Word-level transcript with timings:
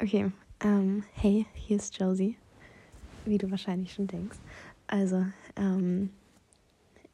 Okay, 0.00 0.30
ähm, 0.60 1.02
hey, 1.14 1.44
hier 1.54 1.76
ist 1.76 1.98
Josie, 1.98 2.36
wie 3.24 3.36
du 3.36 3.50
wahrscheinlich 3.50 3.92
schon 3.92 4.06
denkst. 4.06 4.38
Also, 4.86 5.26
ähm, 5.56 6.10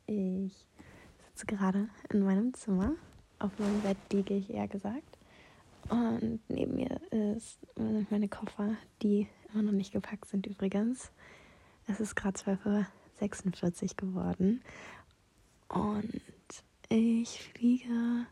ich 0.06 0.52
sitze 1.30 1.46
gerade 1.46 1.88
in 2.10 2.22
meinem 2.22 2.52
Zimmer. 2.52 2.92
Auf 3.38 3.58
meinem 3.58 3.80
Bett 3.80 3.96
liege 4.12 4.34
ich 4.34 4.50
eher 4.50 4.68
gesagt. 4.68 5.16
Und 5.88 6.40
neben 6.48 6.74
mir 6.74 7.00
sind 7.10 8.10
meine 8.10 8.28
Koffer, 8.28 8.76
die 9.00 9.28
immer 9.54 9.62
noch 9.62 9.72
nicht 9.72 9.92
gepackt 9.92 10.26
sind 10.26 10.46
übrigens. 10.46 11.10
Es 11.86 12.00
ist 12.00 12.14
gerade 12.14 12.38
12.46 12.38 13.82
Uhr 13.82 14.08
geworden. 14.08 14.60
Und 15.68 16.20
ich 16.90 17.40
fliege 17.54 18.26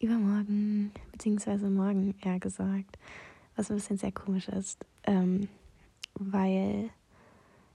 übermorgen, 0.00 0.92
beziehungsweise 1.12 1.70
morgen 1.70 2.14
eher 2.22 2.38
gesagt, 2.40 2.98
was 3.56 3.70
ein 3.70 3.76
bisschen 3.76 3.96
sehr 3.96 4.12
komisch 4.12 4.48
ist, 4.48 4.84
ähm, 5.04 5.48
weil 6.14 6.90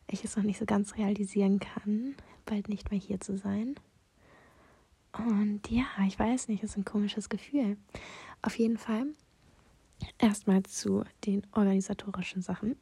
ich 0.07 0.23
es 0.23 0.35
noch 0.35 0.43
nicht 0.43 0.59
so 0.59 0.65
ganz 0.65 0.95
realisieren 0.97 1.59
kann, 1.59 2.15
bald 2.45 2.69
nicht 2.69 2.91
mehr 2.91 2.99
hier 2.99 3.19
zu 3.19 3.37
sein. 3.37 3.75
Und 5.13 5.69
ja, 5.69 5.85
ich 6.07 6.17
weiß 6.17 6.47
nicht, 6.47 6.63
ist 6.63 6.77
ein 6.77 6.85
komisches 6.85 7.29
Gefühl. 7.29 7.77
Auf 8.41 8.57
jeden 8.57 8.77
Fall 8.77 9.07
erstmal 10.17 10.63
zu 10.63 11.03
den 11.25 11.45
organisatorischen 11.51 12.41
Sachen. 12.41 12.75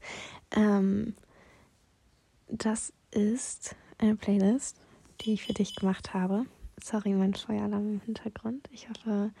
ähm, 0.50 1.14
das 2.48 2.92
ist 3.10 3.76
eine 3.98 4.16
Playlist, 4.16 4.80
die 5.20 5.34
ich 5.34 5.44
für 5.44 5.54
dich 5.54 5.76
gemacht 5.76 6.12
habe. 6.14 6.46
Sorry, 6.82 7.14
mein 7.14 7.34
Feueralarm 7.34 7.94
im 7.94 8.00
Hintergrund. 8.00 8.68
Ich 8.70 8.88
hoffe, 8.88 9.32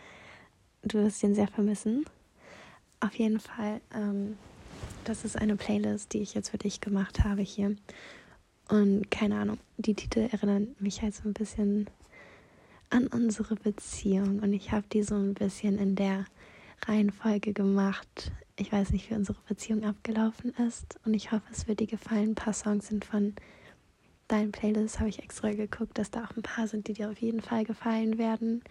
du 0.82 0.98
wirst 0.98 1.22
ihn 1.22 1.34
sehr 1.34 1.48
vermissen. 1.48 2.04
Auf 3.06 3.14
jeden 3.14 3.38
Fall, 3.38 3.80
ähm, 3.94 4.36
das 5.04 5.24
ist 5.24 5.36
eine 5.36 5.54
Playlist, 5.54 6.12
die 6.12 6.22
ich 6.22 6.34
jetzt 6.34 6.50
für 6.50 6.58
dich 6.58 6.80
gemacht 6.80 7.22
habe 7.22 7.40
hier. 7.40 7.76
Und 8.68 9.10
keine 9.12 9.38
Ahnung, 9.38 9.58
die 9.76 9.94
Titel 9.94 10.28
erinnern 10.32 10.74
mich 10.80 11.02
halt 11.02 11.14
so 11.14 11.28
ein 11.28 11.32
bisschen 11.32 11.88
an 12.90 13.06
unsere 13.06 13.54
Beziehung. 13.54 14.40
Und 14.40 14.52
ich 14.52 14.72
habe 14.72 14.86
die 14.92 15.04
so 15.04 15.14
ein 15.14 15.34
bisschen 15.34 15.78
in 15.78 15.94
der 15.94 16.24
Reihenfolge 16.84 17.52
gemacht. 17.52 18.32
Ich 18.56 18.72
weiß 18.72 18.90
nicht, 18.90 19.08
wie 19.08 19.14
unsere 19.14 19.38
Beziehung 19.48 19.84
abgelaufen 19.84 20.52
ist. 20.66 20.98
Und 21.04 21.14
ich 21.14 21.30
hoffe, 21.30 21.44
es 21.52 21.68
wird 21.68 21.78
dir 21.78 21.86
gefallen. 21.86 22.30
Ein 22.30 22.34
paar 22.34 22.54
Songs 22.54 22.88
sind 22.88 23.04
von 23.04 23.34
deinen 24.26 24.50
Playlists, 24.50 24.98
habe 24.98 25.10
ich 25.10 25.22
extra 25.22 25.52
geguckt, 25.52 25.96
dass 25.96 26.10
da 26.10 26.24
auch 26.24 26.36
ein 26.36 26.42
paar 26.42 26.66
sind, 26.66 26.88
die 26.88 26.94
dir 26.94 27.08
auf 27.08 27.18
jeden 27.18 27.40
Fall 27.40 27.62
gefallen 27.64 28.18
werden, 28.18 28.64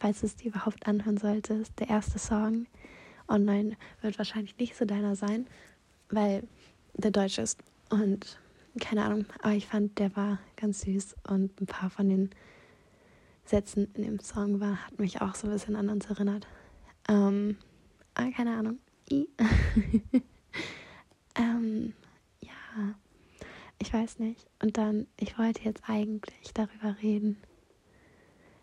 falls 0.00 0.20
du 0.20 0.26
es 0.26 0.36
dir 0.36 0.48
überhaupt 0.48 0.88
anhören 0.88 1.18
solltest. 1.18 1.78
Der 1.78 1.90
erste 1.90 2.18
Song 2.18 2.64
online 3.32 3.76
wird 4.02 4.18
wahrscheinlich 4.18 4.56
nicht 4.58 4.76
so 4.76 4.84
deiner 4.84 5.16
sein, 5.16 5.46
weil 6.10 6.44
der 6.94 7.10
Deutsch 7.10 7.38
ist. 7.38 7.58
Und 7.90 8.38
keine 8.80 9.04
Ahnung, 9.04 9.26
aber 9.40 9.54
ich 9.54 9.66
fand, 9.66 9.98
der 9.98 10.14
war 10.16 10.38
ganz 10.56 10.82
süß 10.82 11.16
und 11.28 11.60
ein 11.60 11.66
paar 11.66 11.90
von 11.90 12.08
den 12.08 12.30
Sätzen 13.44 13.88
in 13.94 14.02
dem 14.02 14.20
Song 14.20 14.60
war, 14.60 14.86
hat 14.86 14.98
mich 14.98 15.20
auch 15.20 15.34
so 15.34 15.46
ein 15.46 15.52
bisschen 15.52 15.76
an 15.76 15.88
uns 15.88 16.06
erinnert. 16.06 16.46
Ähm, 17.08 17.58
aber 18.14 18.30
keine 18.30 18.56
Ahnung. 18.56 18.78
ähm, 21.34 21.92
ja, 22.40 22.94
ich 23.78 23.92
weiß 23.92 24.20
nicht. 24.20 24.46
Und 24.62 24.78
dann, 24.78 25.06
ich 25.18 25.38
wollte 25.38 25.62
jetzt 25.62 25.82
eigentlich 25.86 26.54
darüber 26.54 26.96
reden, 27.02 27.36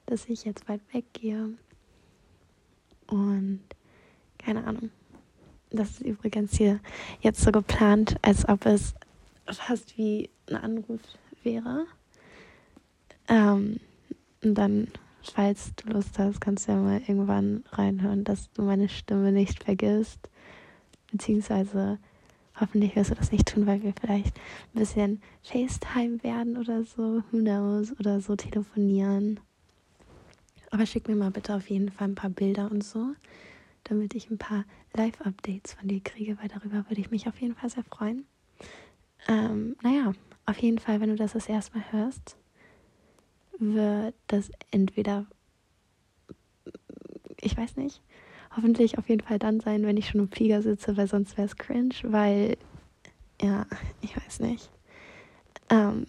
dass 0.06 0.28
ich 0.28 0.46
jetzt 0.46 0.66
bald 0.66 0.82
weggehe. 0.94 1.56
Und 3.08 3.62
keine 4.50 4.66
Ahnung. 4.66 4.90
Das 5.70 5.92
ist 5.92 6.02
übrigens 6.02 6.58
hier 6.58 6.80
jetzt 7.22 7.40
so 7.42 7.52
geplant, 7.52 8.16
als 8.24 8.50
ob 8.50 8.66
es 8.66 8.96
fast 9.46 9.96
wie 9.96 10.32
ein 10.50 10.56
Anruf 10.56 11.02
wäre. 11.44 11.86
Ähm, 13.28 13.80
und 14.44 14.56
dann, 14.56 14.88
falls 15.22 15.76
du 15.76 15.94
Lust 15.94 16.18
hast, 16.18 16.42
kannst 16.42 16.68
du 16.68 16.72
ja 16.72 16.80
mal 16.80 17.00
irgendwann 17.06 17.64
reinhören, 17.74 18.24
dass 18.24 18.52
du 18.54 18.64
meine 18.64 18.90
Stimme 18.90 19.32
nicht 19.32 19.64
vergisst. 19.64 20.32
Beziehungsweise 21.12 22.00
hoffentlich 22.60 22.96
wirst 22.96 23.12
du 23.12 23.16
das 23.16 23.32
nicht 23.32 23.50
tun, 23.50 23.68
weil 23.68 23.84
wir 23.84 23.94
vielleicht 24.02 24.36
ein 24.74 24.80
bisschen 24.80 25.22
FaceTime 25.44 26.24
werden 26.24 26.58
oder 26.58 26.84
so, 26.86 27.22
who 27.32 27.38
knows, 27.38 27.92
oder 28.00 28.20
so 28.20 28.36
telefonieren. 28.36 29.40
Aber 30.72 30.88
schick 30.88 31.08
mir 31.08 31.16
mal 31.16 31.30
bitte 31.30 31.54
auf 31.54 31.70
jeden 31.70 31.92
Fall 31.92 32.08
ein 32.08 32.16
paar 32.16 32.32
Bilder 32.32 32.72
und 32.72 32.84
so 32.84 33.14
damit 33.90 34.16
ich 34.16 34.30
ein 34.30 34.38
paar 34.38 34.66
Live-Updates 34.96 35.74
von 35.74 35.88
dir 35.88 36.02
kriege, 36.02 36.38
weil 36.40 36.48
darüber 36.48 36.90
würde 36.90 37.02
ich 37.02 37.12
mich 37.12 37.28
auf 37.28 37.40
jeden 37.42 37.56
Fall 37.56 37.70
sehr 37.70 37.84
freuen. 37.84 38.26
Ähm, 39.28 39.76
naja, 39.82 40.14
auf 40.46 40.58
jeden 40.60 40.80
Fall, 40.80 41.02
wenn 41.02 41.10
du 41.10 41.16
das 41.16 41.34
das 41.34 41.48
erste 41.50 41.78
Mal 41.78 41.92
hörst, 41.92 42.38
wird 43.60 44.16
das 44.28 44.52
entweder, 44.72 45.26
ich 47.42 47.58
weiß 47.58 47.76
nicht, 47.76 48.02
hoffentlich 48.56 48.98
auf 48.98 49.10
jeden 49.10 49.22
Fall 49.22 49.40
dann 49.40 49.60
sein, 49.60 49.84
wenn 49.84 49.98
ich 49.98 50.10
schon 50.10 50.22
im 50.22 50.32
Flieger 50.32 50.62
sitze, 50.62 50.98
weil 50.98 51.08
sonst 51.08 51.38
wäre 51.38 51.48
es 51.48 51.58
cringe, 51.58 51.96
weil, 52.04 52.58
ja, 53.42 53.66
ich 54.02 54.16
weiß 54.16 54.40
nicht. 54.40 54.70
Ähm, 55.70 56.06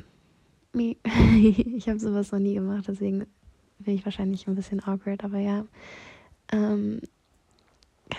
ich 0.72 1.88
habe 1.88 1.98
sowas 1.98 2.32
noch 2.32 2.38
nie 2.38 2.54
gemacht, 2.54 2.84
deswegen 2.86 3.26
bin 3.78 3.94
ich 3.94 4.04
wahrscheinlich 4.04 4.46
ein 4.46 4.54
bisschen 4.54 4.82
awkward, 4.82 5.24
aber 5.24 5.38
ja. 5.38 5.66
Ähm, 6.52 7.00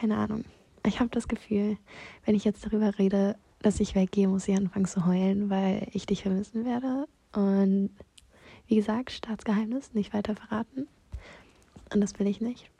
keine 0.02 0.18
Ahnung. 0.18 0.44
Ich 0.84 1.00
habe 1.00 1.12
das 1.12 1.28
Gefühl, 1.28 1.78
wenn 2.26 2.34
ich 2.34 2.44
jetzt 2.44 2.66
darüber 2.66 2.98
rede, 2.98 3.36
dass 3.62 3.80
ich 3.80 3.94
weggehe, 3.94 4.28
muss 4.28 4.48
ich 4.48 4.58
anfangen 4.58 4.88
zu 4.88 5.06
heulen, 5.06 5.52
weil 5.52 5.88
ich 5.94 6.08
dich 6.08 6.24
vermissen 6.24 6.66
werde. 6.66 7.08
Und 7.34 7.92
wie 8.66 8.78
gesagt, 8.78 9.12
Staatsgeheimnis 9.12 9.94
nicht 9.94 10.12
weiter 10.12 10.36
verraten. 10.36 10.88
Und 11.94 12.02
das 12.02 12.18
will 12.18 12.26
ich 12.26 12.42
nicht, 12.42 12.72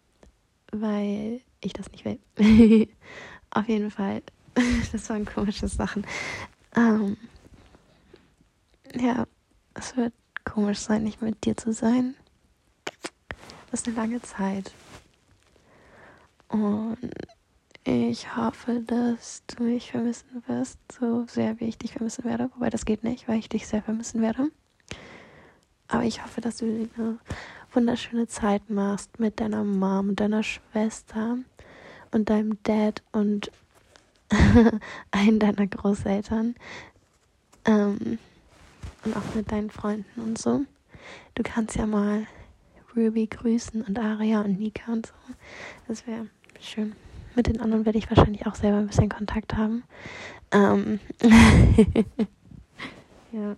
weil 0.72 1.42
ich 1.60 1.74
das 1.74 1.92
nicht 1.92 2.06
will. 2.06 2.18
Auf 3.52 3.68
jeden 3.68 3.92
Fall, 3.92 4.24
das 4.92 5.08
waren 5.12 5.26
komische 5.26 5.68
Sachen. 5.68 6.08
Ähm, 6.76 7.18
ja, 8.96 9.28
es 9.76 9.96
wird 9.96 10.14
komisch 10.44 10.80
sein, 10.80 11.04
nicht 11.04 11.22
mit 11.22 11.46
dir 11.46 11.56
zu 11.56 11.72
sein. 11.72 12.16
Das 13.70 13.82
ist 13.82 13.88
eine 13.88 13.98
lange 13.98 14.22
Zeit. 14.24 14.74
Und 16.52 16.98
ich 17.84 18.36
hoffe, 18.36 18.84
dass 18.86 19.44
du 19.48 19.64
mich 19.64 19.92
vermissen 19.92 20.44
wirst, 20.48 20.78
so 20.92 21.26
sehr 21.28 21.60
wie 21.60 21.66
ich 21.66 21.78
dich 21.78 21.94
vermissen 21.94 22.26
werde. 22.26 22.50
Wobei 22.54 22.70
das 22.70 22.86
geht 22.86 23.04
nicht, 23.04 23.28
weil 23.28 23.40
ich 23.40 23.50
dich 23.50 23.68
sehr 23.68 23.82
vermissen 23.82 24.22
werde. 24.22 24.52
Aber 25.88 26.04
ich 26.04 26.24
hoffe, 26.24 26.42
dass 26.42 26.58
du 26.58 26.66
eine 26.66 27.18
wunderschöne 27.74 28.28
Zeit 28.28 28.70
machst 28.70 29.20
mit 29.20 29.40
deiner 29.40 29.64
Mom 29.64 30.16
deiner 30.16 30.44
Schwester 30.44 31.38
und 32.12 32.30
deinem 32.30 32.62
Dad 32.64 33.02
und 33.12 33.52
einen 35.12 35.40
deiner 35.40 35.68
Großeltern. 35.68 36.56
Ähm, 37.66 38.20
und 39.04 39.18
auch 39.18 39.36
mit 39.36 39.52
deinen 39.52 39.70
Freunden 39.70 40.22
und 40.22 40.38
so. 40.38 40.62
Du 41.36 41.44
kannst 41.44 41.76
ja 41.76 41.86
mal 41.86 42.28
Ruby 42.96 43.28
grüßen 43.28 43.82
und 43.82 43.98
Aria 43.98 44.42
und 44.42 44.60
Nika 44.60 44.92
und 44.92 45.08
so. 45.08 45.14
Das 45.88 46.06
wäre 46.06 46.28
Schön. 46.62 46.96
Mit 47.36 47.48
den 47.48 47.60
anderen 47.60 47.86
werde 47.86 47.98
ich 47.98 48.10
wahrscheinlich 48.10 48.46
auch 48.46 48.56
selber 48.56 48.78
ein 48.78 48.88
bisschen 48.88 49.10
Kontakt 49.10 49.56
haben. 49.56 49.84
Ähm. 50.52 51.00
ja. 53.32 53.56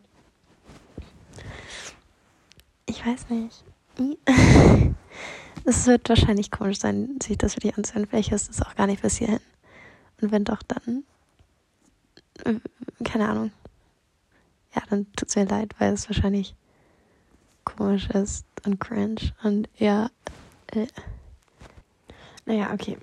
Ich 2.85 3.05
weiß 3.05 3.29
nicht. 3.29 3.63
Es 5.65 5.85
wird 5.85 6.09
wahrscheinlich 6.09 6.51
komisch 6.51 6.79
sein, 6.79 7.19
sich 7.23 7.37
das 7.37 7.53
für 7.53 7.61
die 7.61 7.73
anzuhören. 7.73 8.05
Vielleicht 8.05 8.33
ist 8.33 8.49
es 8.49 8.61
auch 8.61 8.75
gar 8.75 8.85
nicht 8.85 9.01
bis 9.01 9.15
hierhin. 9.15 9.39
Und 10.19 10.33
wenn 10.33 10.43
doch, 10.43 10.61
dann. 10.63 11.05
Äh, 12.43 12.59
keine 13.05 13.29
Ahnung. 13.29 13.51
Ja, 14.75 14.81
dann 14.89 15.07
tut 15.13 15.29
es 15.29 15.35
mir 15.37 15.45
leid, 15.45 15.73
weil 15.79 15.93
es 15.93 16.09
wahrscheinlich 16.09 16.53
komisch 17.63 18.09
ist 18.09 18.45
und 18.65 18.79
cringe. 18.79 19.31
Und 19.41 19.69
ja. 19.77 20.09
Äh. 20.73 20.87
Naja, 22.45 22.73
okay. 22.73 22.97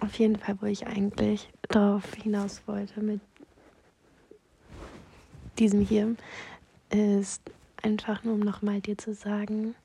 Auf 0.00 0.18
jeden 0.18 0.36
Fall, 0.36 0.60
wo 0.60 0.66
ich 0.66 0.86
eigentlich 0.86 1.48
darauf 1.68 2.14
hinaus 2.14 2.62
wollte 2.66 3.00
mit 3.00 3.20
diesem 5.58 5.80
hier, 5.80 6.16
ist 6.90 7.42
einfach 7.82 8.24
nur, 8.24 8.34
um 8.34 8.40
nochmal 8.40 8.80
dir 8.80 8.98
zu 8.98 9.14
sagen 9.14 9.76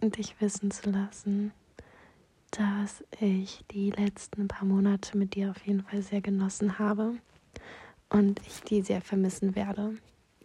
und 0.00 0.16
dich 0.16 0.40
wissen 0.40 0.70
zu 0.70 0.90
lassen, 0.90 1.52
dass 2.52 3.04
ich 3.20 3.64
die 3.70 3.90
letzten 3.90 4.48
paar 4.48 4.66
Monate 4.66 5.16
mit 5.16 5.34
dir 5.34 5.50
auf 5.50 5.66
jeden 5.66 5.82
Fall 5.82 6.02
sehr 6.02 6.20
genossen 6.20 6.78
habe 6.78 7.14
und 8.08 8.40
ich 8.46 8.62
die 8.62 8.82
sehr 8.82 9.00
vermissen 9.00 9.54
werde. 9.54 9.96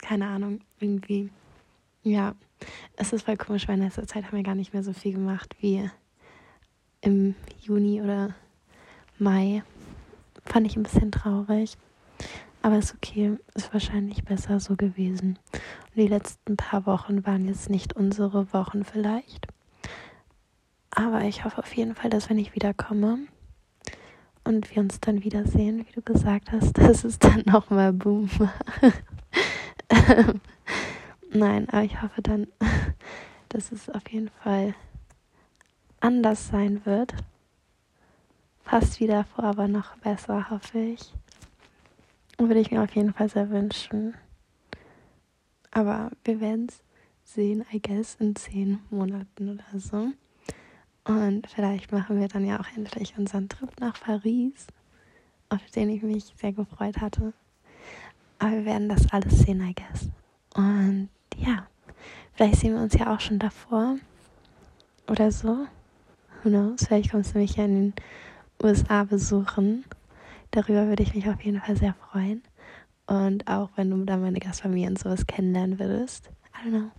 Keine 0.01 0.27
Ahnung, 0.27 0.61
irgendwie. 0.79 1.29
Ja, 2.03 2.35
es 2.95 3.13
ist 3.13 3.23
voll 3.23 3.37
komisch, 3.37 3.67
weil 3.67 3.77
in 3.77 3.83
letzter 3.83 4.07
Zeit 4.07 4.25
haben 4.25 4.37
wir 4.37 4.43
gar 4.43 4.55
nicht 4.55 4.73
mehr 4.73 4.83
so 4.83 4.93
viel 4.93 5.13
gemacht 5.13 5.55
wie 5.59 5.89
im 7.07 7.35
Juni 7.61 8.01
oder 8.01 8.35
Mai. 9.17 9.63
fand 10.45 10.67
ich 10.67 10.75
ein 10.75 10.83
bisschen 10.83 11.11
traurig. 11.11 11.77
Aber 12.61 12.77
ist 12.77 12.93
okay, 12.93 13.37
ist 13.55 13.71
wahrscheinlich 13.73 14.25
besser 14.25 14.59
so 14.59 14.75
gewesen. 14.75 15.39
Und 15.53 15.95
die 15.95 16.07
letzten 16.07 16.57
paar 16.57 16.85
Wochen 16.85 17.25
waren 17.25 17.47
jetzt 17.47 17.69
nicht 17.69 17.93
unsere 17.93 18.51
Wochen 18.51 18.83
vielleicht. 18.83 19.47
Aber 20.91 21.21
ich 21.21 21.45
hoffe 21.45 21.59
auf 21.59 21.73
jeden 21.75 21.95
Fall, 21.95 22.09
dass 22.09 22.29
wenn 22.29 22.39
ich 22.39 22.55
wiederkomme 22.55 23.19
und 24.43 24.75
wir 24.75 24.81
uns 24.81 24.99
dann 24.99 25.23
wiedersehen, 25.23 25.85
wie 25.87 25.93
du 25.93 26.01
gesagt 26.01 26.51
hast, 26.51 26.73
dass 26.77 27.05
es 27.05 27.19
dann 27.19 27.43
nochmal 27.45 27.93
Boom 27.93 28.29
war. 28.37 28.53
Nein, 31.31 31.69
aber 31.69 31.83
ich 31.83 32.01
hoffe 32.01 32.21
dann, 32.21 32.47
dass 33.49 33.71
es 33.71 33.89
auf 33.89 34.09
jeden 34.09 34.29
Fall 34.43 34.75
anders 36.07 36.47
sein 36.47 36.85
wird. 36.85 37.13
Fast 38.63 39.01
wie 39.01 39.07
davor, 39.07 39.43
aber 39.43 39.67
noch 39.67 39.97
besser, 39.97 40.49
hoffe 40.49 40.79
ich. 40.79 41.13
Würde 42.37 42.61
ich 42.61 42.71
mir 42.71 42.81
auf 42.81 42.95
jeden 42.95 43.13
Fall 43.13 43.27
sehr 43.27 43.49
wünschen. 43.49 44.15
Aber 45.69 46.11
wir 46.23 46.39
werden 46.39 46.67
es 46.69 46.81
sehen, 47.25 47.65
I 47.73 47.81
guess, 47.81 48.15
in 48.21 48.37
zehn 48.37 48.79
Monaten 48.89 49.49
oder 49.49 49.79
so. 49.79 50.07
Und 51.03 51.47
vielleicht 51.47 51.91
machen 51.91 52.21
wir 52.21 52.29
dann 52.29 52.45
ja 52.45 52.57
auch 52.57 52.77
endlich 52.77 53.17
unseren 53.17 53.49
Trip 53.49 53.77
nach 53.81 53.99
Paris, 53.99 54.67
auf 55.49 55.65
den 55.75 55.89
ich 55.89 56.03
mich 56.03 56.33
sehr 56.37 56.53
gefreut 56.53 57.01
hatte. 57.01 57.33
Aber 58.39 58.51
wir 58.51 58.65
werden 58.65 58.87
das 58.87 59.11
alles 59.11 59.39
sehen, 59.39 59.59
I 59.59 59.75
guess. 59.75 60.07
Und 60.55 61.09
ja, 61.35 61.67
vielleicht 62.31 62.61
sehen 62.61 62.75
wir 62.75 62.81
uns 62.81 62.93
ja 62.93 63.13
auch 63.13 63.19
schon 63.19 63.39
davor 63.39 63.97
oder 65.09 65.33
so. 65.33 65.67
Who 66.43 66.49
knows? 66.49 66.85
Vielleicht 66.85 67.11
kommst 67.11 67.33
du 67.33 67.39
mich 67.39 67.55
ja 67.55 67.65
in 67.65 67.91
den 67.91 67.93
USA 68.63 69.03
besuchen. 69.03 69.85
Darüber 70.51 70.87
würde 70.87 71.03
ich 71.03 71.13
mich 71.13 71.27
auf 71.29 71.41
jeden 71.41 71.61
Fall 71.61 71.77
sehr 71.77 71.95
freuen. 72.11 72.41
Und 73.05 73.47
auch 73.47 73.69
wenn 73.75 73.89
du 73.89 74.03
dann 74.05 74.21
meine 74.21 74.39
Gastfamilie 74.39 74.87
und 74.87 74.99
sowas 74.99 75.27
kennenlernen 75.27 75.79
würdest. 75.79 76.29
I 76.53 76.67
don't 76.67 76.71
know. 76.71 76.91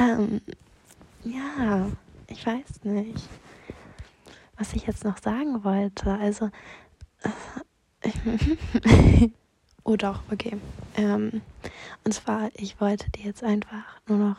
Ähm, 0.00 0.40
ja, 1.24 1.90
ich 2.28 2.46
weiß 2.46 2.84
nicht, 2.84 3.28
was 4.56 4.74
ich 4.74 4.86
jetzt 4.86 5.04
noch 5.04 5.18
sagen 5.18 5.64
wollte. 5.64 6.12
Also, 6.12 6.50
oh 9.84 9.96
doch, 9.96 10.22
okay. 10.30 10.56
Ähm, 10.96 11.42
und 12.04 12.12
zwar, 12.12 12.50
ich 12.54 12.80
wollte 12.80 13.10
dir 13.10 13.24
jetzt 13.24 13.42
einfach 13.42 14.00
nur 14.06 14.18
noch 14.18 14.36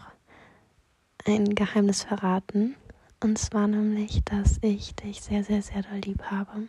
ein 1.26 1.56
Geheimnis 1.56 2.04
verraten. 2.04 2.76
Und 3.22 3.38
zwar 3.38 3.68
nämlich, 3.68 4.24
dass 4.24 4.60
ich 4.62 4.96
dich 4.96 5.22
sehr, 5.22 5.44
sehr, 5.44 5.62
sehr 5.62 5.84
doll 5.84 6.00
lieb 6.00 6.24
habe. 6.24 6.68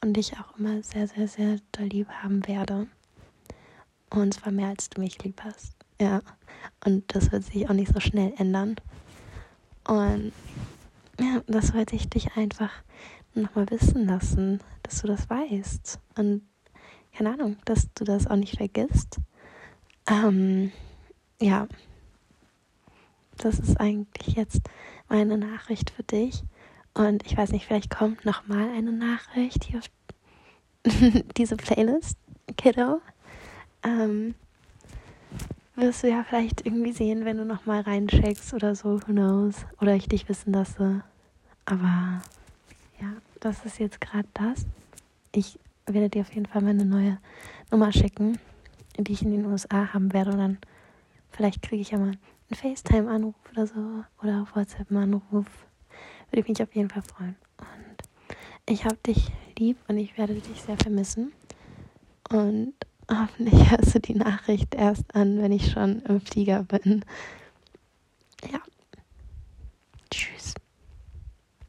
Und 0.00 0.12
dich 0.16 0.34
auch 0.38 0.58
immer 0.58 0.82
sehr, 0.82 1.08
sehr, 1.08 1.26
sehr 1.26 1.56
doll 1.72 1.86
lieb 1.86 2.08
haben 2.08 2.46
werde. 2.46 2.86
Und 4.10 4.34
zwar 4.34 4.52
mehr, 4.52 4.68
als 4.68 4.90
du 4.90 5.00
mich 5.00 5.22
lieb 5.24 5.40
hast. 5.42 5.74
Ja. 6.00 6.20
Und 6.84 7.14
das 7.14 7.32
wird 7.32 7.44
sich 7.44 7.68
auch 7.68 7.74
nicht 7.74 7.92
so 7.92 8.00
schnell 8.00 8.34
ändern. 8.36 8.76
Und 9.86 10.32
ja, 11.18 11.42
das 11.46 11.74
wollte 11.74 11.96
ich 11.96 12.08
dich 12.08 12.36
einfach 12.36 12.70
nochmal 13.34 13.70
wissen 13.70 14.06
lassen, 14.06 14.60
dass 14.82 15.00
du 15.00 15.06
das 15.06 15.28
weißt. 15.28 15.98
Und 16.16 16.42
keine 17.12 17.32
Ahnung, 17.32 17.56
dass 17.64 17.92
du 17.94 18.04
das 18.04 18.26
auch 18.26 18.36
nicht 18.36 18.56
vergisst. 18.56 19.18
Ähm, 20.06 20.70
ja, 21.40 21.66
das 23.44 23.58
ist 23.58 23.80
eigentlich 23.80 24.36
jetzt 24.36 24.62
meine 25.08 25.38
Nachricht 25.38 25.90
für 25.90 26.02
dich. 26.02 26.42
Und 26.94 27.24
ich 27.26 27.36
weiß 27.36 27.52
nicht, 27.52 27.66
vielleicht 27.66 27.90
kommt 27.90 28.24
nochmal 28.24 28.70
eine 28.70 28.92
Nachricht 28.92 29.64
hier 29.64 29.78
auf 29.78 29.90
diese 31.36 31.56
Playlist, 31.56 32.18
Kiddo. 32.56 33.00
Ähm, 33.82 34.34
wirst 35.76 36.02
du 36.02 36.08
ja 36.08 36.24
vielleicht 36.24 36.66
irgendwie 36.66 36.92
sehen, 36.92 37.24
wenn 37.24 37.36
du 37.36 37.44
nochmal 37.44 37.82
reincheckst 37.82 38.52
oder 38.52 38.74
so, 38.74 39.00
who 39.02 39.12
knows. 39.12 39.54
Oder 39.80 39.94
ich 39.94 40.08
dich 40.08 40.28
wissen 40.28 40.52
lasse. 40.52 41.02
Aber 41.64 42.22
ja, 43.00 43.12
das 43.40 43.64
ist 43.64 43.78
jetzt 43.78 44.00
gerade 44.00 44.28
das. 44.34 44.66
Ich 45.32 45.58
werde 45.86 46.08
dir 46.08 46.22
auf 46.22 46.32
jeden 46.32 46.46
Fall 46.46 46.62
meine 46.62 46.84
neue 46.84 47.18
Nummer 47.70 47.92
schicken, 47.92 48.38
die 48.98 49.12
ich 49.12 49.22
in 49.22 49.30
den 49.30 49.46
USA 49.46 49.92
haben 49.92 50.12
werde. 50.12 50.32
Und 50.32 50.38
dann 50.38 50.58
vielleicht 51.30 51.62
kriege 51.62 51.82
ich 51.82 51.92
ja 51.92 51.98
mal 51.98 52.12
einen 52.50 52.76
FaceTime-Anruf 52.76 53.34
oder 53.52 53.66
so. 53.66 54.04
Oder 54.22 54.42
auf 54.42 54.56
WhatsApp 54.56 54.90
einen 54.90 55.14
Anruf. 55.14 55.46
Würde 56.30 56.40
ich 56.40 56.48
mich 56.48 56.62
auf 56.62 56.74
jeden 56.74 56.90
Fall 56.90 57.02
freuen. 57.02 57.36
Und 57.58 58.02
ich 58.66 58.84
habe 58.84 58.98
dich 59.06 59.30
lieb 59.58 59.78
und 59.88 59.98
ich 59.98 60.16
werde 60.18 60.34
dich 60.34 60.62
sehr 60.62 60.76
vermissen. 60.76 61.32
Und 62.30 62.74
Hoffentlich 63.10 63.70
hörst 63.70 63.94
du 63.94 64.00
die 64.00 64.14
Nachricht 64.14 64.74
erst 64.74 65.14
an, 65.14 65.40
wenn 65.40 65.50
ich 65.50 65.70
schon 65.70 66.02
im 66.02 66.20
Flieger 66.20 66.64
bin. 66.64 67.04